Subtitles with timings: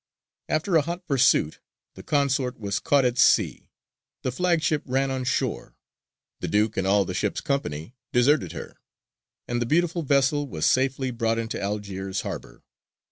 [0.49, 1.59] After a hot pursuit
[1.93, 3.69] the consort was caught at sea;
[4.23, 5.75] the flagship ran on shore;
[6.39, 8.79] the Duke and all the ship's company deserted her;
[9.47, 12.63] and the beautiful vessel was safely brought into Algiers harbour.